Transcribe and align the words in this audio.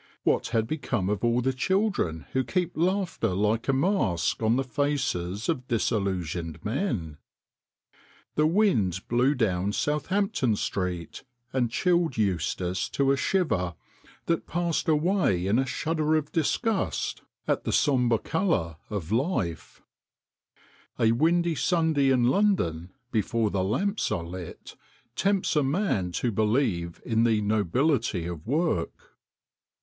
What 0.23 0.47
had 0.47 0.65
become 0.65 1.09
of 1.11 1.23
all 1.23 1.41
the 1.41 1.53
children 1.53 2.25
who 2.33 2.43
keep 2.43 2.71
laughter 2.75 3.35
like 3.35 3.67
a 3.67 3.71
mask 3.73 4.41
on 4.41 4.55
the 4.55 4.63
faces 4.63 5.47
of 5.47 5.67
disillusioned 5.67 6.65
men? 6.65 7.17
The 8.33 8.47
wind 8.47 9.07
blew 9.07 9.35
down 9.35 9.73
Southampton 9.73 10.55
Street, 10.55 11.21
and 11.53 11.69
chilled 11.69 12.17
Eustace 12.17 12.89
to 12.89 13.11
a 13.11 13.15
shiver 13.15 13.75
that 14.25 14.47
passed 14.47 14.87
away 14.89 15.45
in 15.45 15.59
a 15.59 15.67
shudder 15.67 16.15
of 16.15 16.31
disgust 16.31 17.21
at 17.47 17.63
the 17.63 17.71
sombre 17.71 18.17
colour 18.17 18.77
of 18.89 19.11
167 19.11 19.85
168 20.97 20.97
THE 20.97 21.11
COFFIN 21.13 21.21
MERCHANT 21.21 21.21
life. 21.21 21.29
A 21.29 21.51
windy 21.51 21.53
Sunday 21.53 22.09
in 22.09 22.23
London 22.23 22.91
before 23.11 23.51
the 23.51 23.63
lamps 23.63 24.11
are 24.11 24.23
lit, 24.23 24.75
tempts 25.15 25.55
a 25.55 25.61
man 25.61 26.11
to 26.13 26.31
believe 26.31 26.99
in 27.05 27.23
the 27.23 27.39
nobility 27.41 28.25
of 28.25 28.47
work. 28.47 29.13